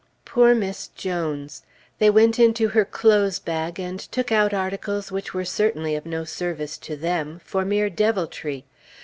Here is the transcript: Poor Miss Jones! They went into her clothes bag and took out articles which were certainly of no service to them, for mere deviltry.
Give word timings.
Poor 0.25 0.55
Miss 0.55 0.87
Jones! 0.87 1.61
They 1.99 2.09
went 2.09 2.39
into 2.39 2.69
her 2.69 2.85
clothes 2.85 3.37
bag 3.37 3.79
and 3.79 3.99
took 3.99 4.31
out 4.31 4.51
articles 4.51 5.11
which 5.11 5.35
were 5.35 5.45
certainly 5.45 5.93
of 5.95 6.07
no 6.07 6.23
service 6.23 6.79
to 6.79 6.95
them, 6.97 7.39
for 7.45 7.63
mere 7.63 7.87
deviltry. 7.87 8.65